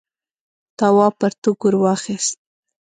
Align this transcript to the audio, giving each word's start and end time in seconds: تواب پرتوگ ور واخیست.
تواب 0.77 1.13
پرتوگ 1.19 1.59
ور 1.63 1.75
واخیست. 1.81 2.33